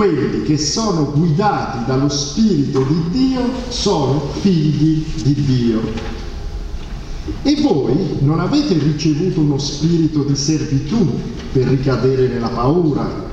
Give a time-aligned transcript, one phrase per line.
[0.00, 5.82] quelli che sono guidati dallo Spirito di Dio sono figli di Dio.
[7.42, 11.06] E voi non avete ricevuto uno spirito di servitù
[11.52, 13.28] per ricadere nella paura,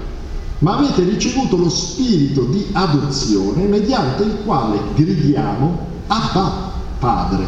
[0.60, 7.46] ma avete ricevuto lo spirito di adozione mediante il quale gridiamo Abba Padre.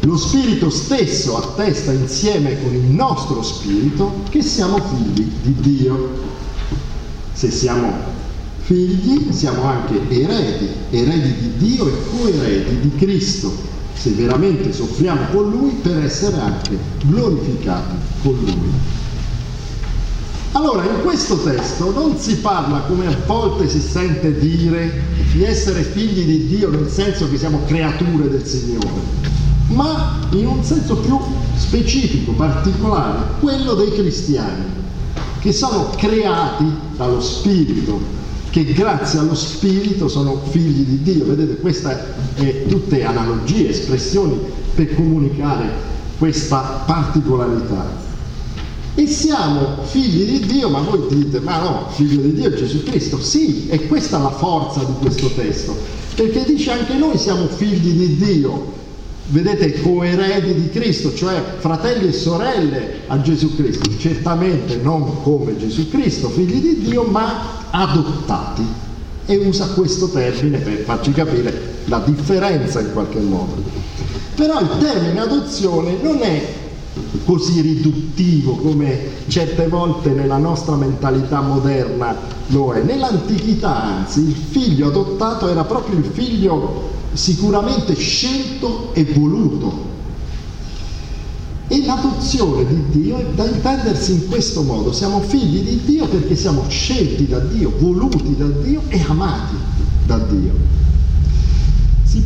[0.00, 6.30] Lo spirito stesso attesta insieme con il nostro spirito che siamo figli di Dio.
[7.40, 7.90] Se siamo
[8.58, 13.50] figli siamo anche eredi, eredi di Dio e coeredi di Cristo,
[13.94, 18.70] se veramente soffriamo con Lui per essere anche glorificati con Lui.
[20.52, 25.02] Allora, in questo testo non si parla, come a volte si sente dire,
[25.32, 29.00] di essere figli di Dio nel senso che siamo creature del Signore,
[29.68, 31.18] ma in un senso più
[31.56, 34.79] specifico, particolare, quello dei cristiani,
[35.40, 36.64] che sono creati
[36.96, 37.98] dallo Spirito,
[38.50, 41.24] che grazie allo Spirito sono figli di Dio.
[41.24, 44.38] Vedete, queste sono tutte analogie, espressioni
[44.74, 48.08] per comunicare questa particolarità.
[48.94, 52.82] E siamo figli di Dio, ma voi dite, ma no, figlio di Dio è Gesù
[52.82, 53.18] Cristo.
[53.20, 55.74] Sì, e questa è la forza di questo testo,
[56.16, 58.72] perché dice anche noi siamo figli di Dio,
[59.30, 65.88] vedete, coeredi di Cristo, cioè fratelli e sorelle a Gesù Cristo, certamente non come Gesù
[65.88, 68.88] Cristo, figli di Dio, ma adottati.
[69.26, 73.62] E usa questo termine per farci capire la differenza in qualche modo.
[74.34, 76.59] Però il termine adozione non è
[77.24, 82.16] così riduttivo come certe volte nella nostra mentalità moderna
[82.48, 82.82] lo è.
[82.82, 89.88] Nell'antichità, anzi, il figlio adottato era proprio il figlio sicuramente scelto e voluto.
[91.68, 94.92] E l'adozione di Dio è da intendersi in questo modo.
[94.92, 99.54] Siamo figli di Dio perché siamo scelti da Dio, voluti da Dio e amati
[100.04, 100.79] da Dio.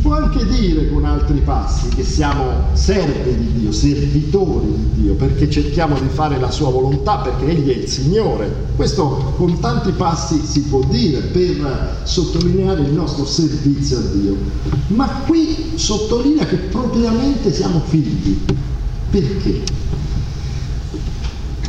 [0.05, 5.49] Può anche dire con altri passi che siamo servi di Dio, servitori di Dio, perché
[5.49, 8.67] cerchiamo di fare la sua volontà, perché Egli è il Signore.
[8.75, 14.37] Questo con tanti passi si può dire per sottolineare il nostro servizio a Dio.
[14.89, 18.41] Ma qui sottolinea che propriamente siamo figli.
[19.09, 19.63] Perché?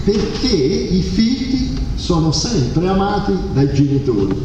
[0.04, 4.36] Perché i figli sono sempre amati dai genitori,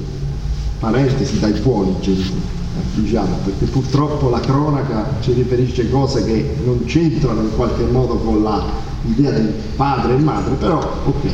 [0.79, 2.59] parentesi, dai buoni genitori
[2.93, 8.43] diciamo, perché purtroppo la cronaca ci riferisce cose che non c'entrano in qualche modo con
[9.03, 11.31] l'idea di padre e madre, però ok.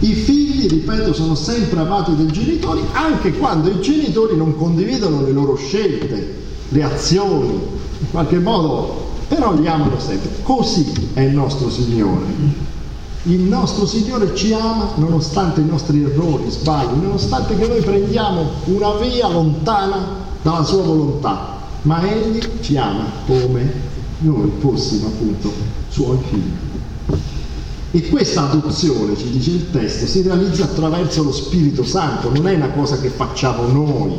[0.00, 5.30] I figli, ripeto, sono sempre amati dai genitori, anche quando i genitori non condividono le
[5.30, 7.52] loro scelte, le azioni,
[8.00, 10.30] in qualche modo, però li amano sempre.
[10.42, 12.70] Così è il nostro Signore.
[13.24, 18.94] Il nostro Signore ci ama nonostante i nostri errori, sbagli, nonostante che noi prendiamo una
[18.96, 25.52] via lontana dalla sua volontà, ma egli ci ama come noi fossimo appunto
[25.88, 26.70] suoi figli.
[27.94, 32.54] E questa adozione, ci dice il testo, si realizza attraverso lo Spirito Santo, non è
[32.54, 34.12] una cosa che facciamo noi.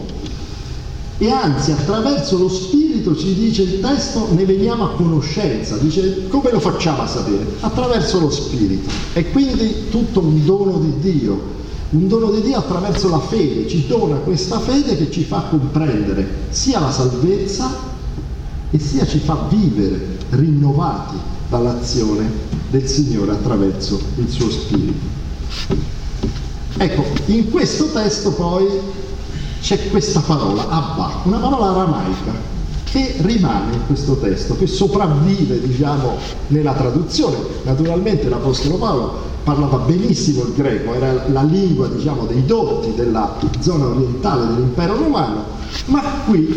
[1.18, 5.78] E anzi, attraverso lo Spirito, ci dice il testo, ne veniamo a conoscenza.
[5.78, 7.56] Dice, come lo facciamo a sapere?
[7.62, 8.90] Attraverso lo Spirito.
[9.14, 11.62] E quindi tutto un dono di Dio
[11.92, 16.48] un dono di Dio attraverso la fede, ci dona questa fede che ci fa comprendere
[16.50, 17.92] sia la salvezza
[18.72, 21.16] e sia ci fa vivere rinnovati
[21.50, 22.30] dall'azione
[22.70, 25.22] del Signore attraverso il suo Spirito.
[26.78, 28.68] Ecco, in questo testo poi
[29.62, 32.52] c'è questa parola, Abba, una parola aramaica
[32.94, 36.16] che rimane in questo testo, che sopravvive diciamo
[36.50, 37.38] nella traduzione.
[37.64, 43.88] Naturalmente l'Apostolo Paolo parlava benissimo il greco, era la lingua diciamo, dei dotti della zona
[43.88, 45.44] orientale dell'impero romano,
[45.86, 46.56] ma qui,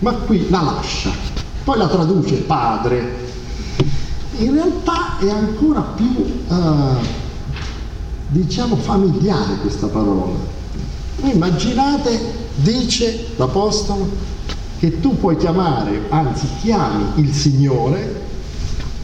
[0.00, 1.10] ma qui la lascia,
[1.64, 3.22] poi la traduce padre.
[4.36, 6.54] In realtà è ancora più uh,
[8.28, 10.34] diciamo familiare questa parola.
[11.22, 12.20] Immaginate,
[12.56, 14.33] dice l'Apostolo,
[14.84, 18.20] che tu puoi chiamare, anzi chiami il Signore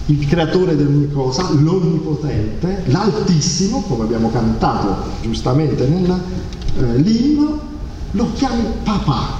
[0.07, 7.61] il creatore di ogni cosa, l'onnipotente, l'altissimo, come abbiamo cantato giustamente nell'inno, eh,
[8.11, 9.37] lo chiami papà,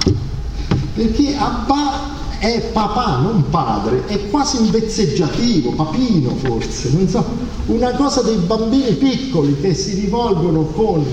[0.95, 7.23] perché Abba è papà, non padre, è quasi un vezzeggiativo, papino forse, non so,
[7.67, 11.05] una cosa dei bambini piccoli che si rivolgono con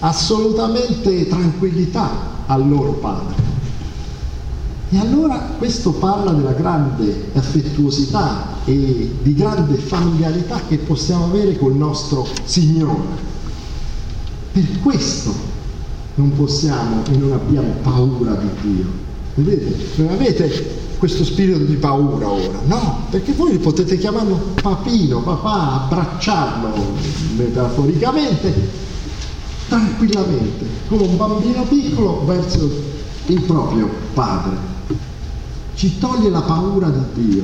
[0.00, 2.10] assolutamente tranquillità
[2.46, 3.53] al loro padre.
[4.94, 11.74] E allora questo parla della grande affettuosità e di grande familiarità che possiamo avere col
[11.74, 13.02] nostro Signore.
[14.52, 15.34] Per questo
[16.14, 18.84] non possiamo e non abbiamo paura di Dio.
[19.34, 20.00] Vedete?
[20.00, 26.70] Non avete questo spirito di paura ora, no, perché voi potete chiamarlo papino, papà, abbracciarlo
[27.36, 28.70] metaforicamente,
[29.66, 32.70] tranquillamente, come un bambino piccolo verso
[33.26, 34.73] il proprio padre.
[35.74, 37.42] Ci toglie la paura di Dio.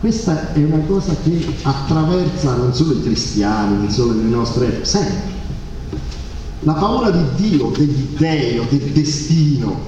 [0.00, 5.36] Questa è una cosa che attraversa non solo i cristiani, non solo le nostre, sempre.
[6.60, 9.80] La paura di Dio, degli dei del destino,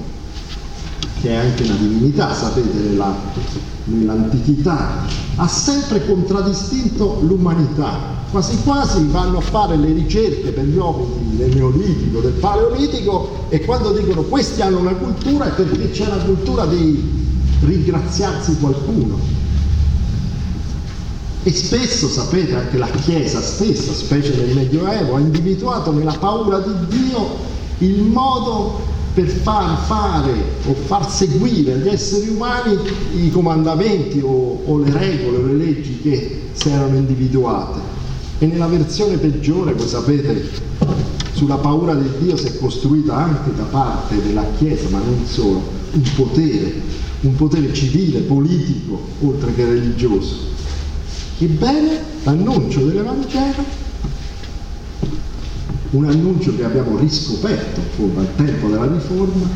[1.21, 3.15] che è anche una divinità, sapete, nella,
[3.85, 5.07] nell'antichità,
[5.37, 8.19] ha sempre contraddistinto l'umanità.
[8.31, 13.65] Quasi quasi vanno a fare le ricerche per gli uomini del Neolitico, del Paleolitico e
[13.65, 17.27] quando dicono questi hanno una cultura è perché c'è la cultura di
[17.61, 19.19] ringraziarsi qualcuno.
[21.43, 26.73] E spesso, sapete, anche la Chiesa stessa, specie nel Medioevo, ha individuato nella paura di
[26.87, 27.49] Dio
[27.79, 30.33] il modo per far fare
[30.67, 32.79] o far seguire agli esseri umani
[33.17, 37.81] i comandamenti o, o le regole o le leggi che si erano individuate.
[38.39, 40.49] E nella versione peggiore, voi sapete,
[41.33, 45.63] sulla paura di Dio si è costruita anche da parte della Chiesa, ma non solo,
[45.93, 46.73] un potere,
[47.21, 50.49] un potere civile, politico, oltre che religioso.
[51.39, 53.89] Ebbene, l'annuncio dell'Evangelo
[55.91, 57.81] un annuncio che abbiamo riscoperto
[58.17, 59.47] al tempo della riforma,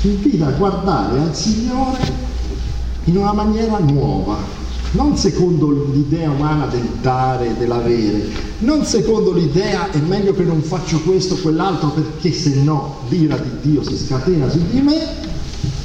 [0.00, 2.26] ci invita a guardare al Signore
[3.04, 4.36] in una maniera nuova,
[4.92, 11.00] non secondo l'idea umana del dare, dell'avere, non secondo l'idea è meglio che non faccio
[11.00, 14.98] questo o quell'altro perché se no l'ira di Dio si scatena su di me,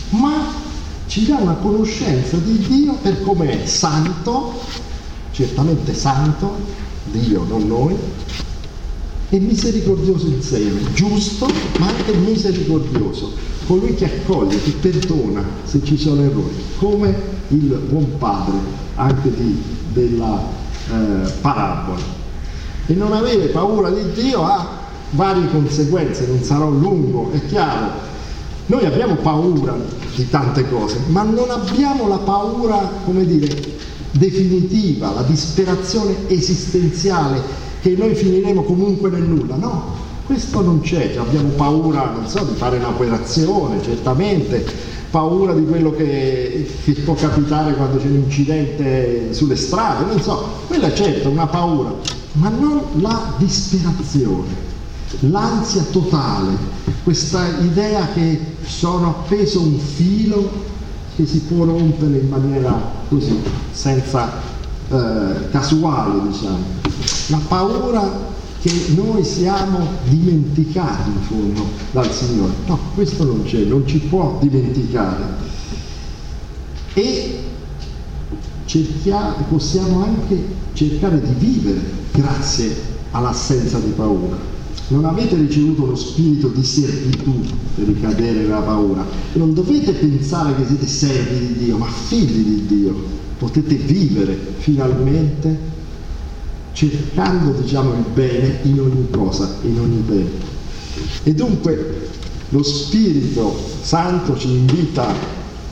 [0.09, 0.61] ma
[1.07, 4.53] ci dà una conoscenza di Dio per come è santo,
[5.31, 6.55] certamente santo,
[7.11, 7.95] Dio, non noi,
[9.33, 11.47] e misericordioso insieme, giusto
[11.79, 13.31] ma anche misericordioso,
[13.65, 17.15] colui che accoglie, che perdona se ci sono errori, come
[17.47, 18.53] il buon padre
[18.93, 19.59] anche di,
[19.91, 20.39] della
[20.87, 22.21] eh, parabola.
[22.85, 24.81] E non avere paura di Dio ha
[25.11, 27.89] varie conseguenze, non sarò lungo, è chiaro.
[28.67, 29.75] Noi abbiamo paura
[30.13, 33.47] di tante cose, ma non abbiamo la paura, come dire,
[34.11, 39.57] definitiva, la disperazione esistenziale che noi finiremo comunque nel nulla.
[39.57, 39.93] No,
[40.25, 44.65] questo non c'è, abbiamo paura, non so, di fare un'operazione, certamente,
[45.11, 50.47] paura di quello che, che, può capitare quando c'è un incidente sulle strade, non so,
[50.67, 51.93] quella è certo una paura,
[52.33, 54.47] ma non la disperazione,
[55.19, 56.55] l'ansia totale,
[57.03, 60.49] questa idea che sono appeso un filo
[61.17, 63.37] che si può rompere in maniera così,
[63.71, 64.31] senza
[64.89, 66.82] eh, casuale, diciamo
[67.27, 68.31] la paura
[68.63, 72.53] che noi siamo dimenticati in fondo dal Signore.
[72.65, 75.21] No, questo non c'è, non ci può dimenticare.
[76.93, 77.39] E
[78.65, 80.41] cerchiamo, possiamo anche
[80.71, 81.81] cercare di vivere
[82.13, 82.73] grazie
[83.11, 84.37] all'assenza di paura.
[84.87, 87.41] Non avete ricevuto lo spirito di servitù
[87.75, 89.05] per ricadere nella paura.
[89.33, 92.95] Non dovete pensare che siete servi di Dio, ma figli di Dio.
[93.37, 95.71] Potete vivere finalmente
[96.73, 100.45] cercando diciamo, il bene in ogni cosa, in ogni tempo.
[101.23, 102.09] E dunque
[102.49, 105.13] lo Spirito Santo ci invita,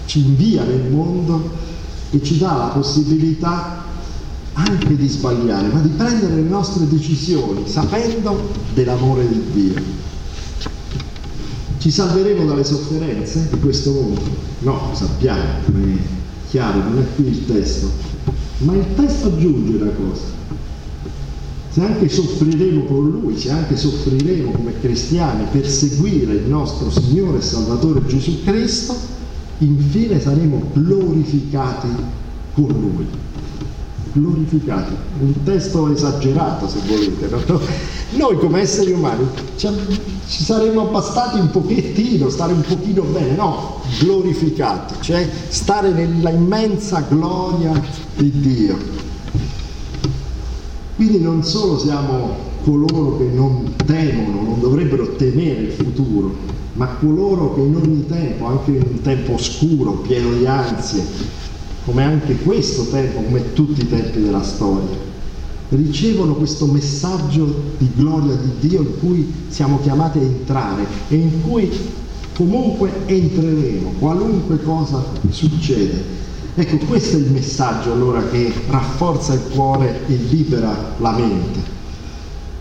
[0.06, 1.50] ci invia nel mondo
[2.12, 3.84] e ci dà la possibilità
[4.54, 10.00] anche di sbagliare, ma di prendere le nostre decisioni sapendo dell'amore di Dio.
[11.78, 14.22] Ci salveremo dalle sofferenze di questo mondo?
[14.60, 15.98] No, sappiamo, è
[16.50, 17.90] chiaro, non è qui il testo,
[18.60, 20.41] ma il testo aggiunge una cosa
[21.72, 27.38] se anche soffriremo con Lui, se anche soffriremo come cristiani per seguire il nostro Signore
[27.38, 28.94] e Salvatore Gesù Cristo,
[29.60, 31.88] infine saremo glorificati
[32.54, 33.08] con Lui.
[34.14, 37.30] Glorificati, un testo esagerato se volete.
[37.48, 37.60] No?
[38.18, 39.26] Noi come esseri umani
[39.56, 39.70] ci,
[40.26, 47.82] saremmo bastati un pochettino, stare un pochino bene, no, glorificati, cioè stare nella immensa gloria
[48.18, 49.11] di Dio.
[51.02, 56.32] Quindi non solo siamo coloro che non temono, non dovrebbero temere il futuro,
[56.74, 61.04] ma coloro che in ogni tempo, anche in un tempo oscuro, pieno di ansie,
[61.86, 64.96] come anche questo tempo, come tutti i tempi della storia,
[65.70, 71.42] ricevono questo messaggio di gloria di Dio in cui siamo chiamati a entrare e in
[71.42, 71.68] cui
[72.36, 76.20] comunque entreremo, qualunque cosa succede.
[76.54, 81.60] Ecco, questo è il messaggio allora che rafforza il cuore e libera la mente.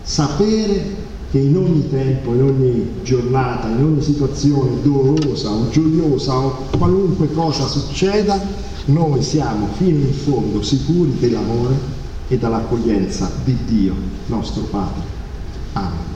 [0.03, 6.67] sapere che in ogni tempo, in ogni giornata, in ogni situazione dolorosa o gioiosa o
[6.77, 8.39] qualunque cosa succeda,
[8.85, 11.75] noi siamo fino in fondo sicuri dell'amore
[12.27, 13.93] e dell'accoglienza di Dio,
[14.27, 15.03] nostro Padre.
[15.73, 16.10] Amen.